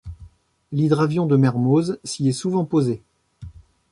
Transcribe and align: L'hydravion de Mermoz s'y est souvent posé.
L'hydravion 0.71 1.27
de 1.27 1.35
Mermoz 1.37 1.99
s'y 2.03 2.27
est 2.27 2.31
souvent 2.31 2.65
posé. 2.65 3.03